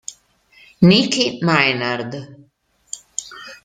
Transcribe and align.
Nicky 0.81 1.37
Maynard 1.45 2.17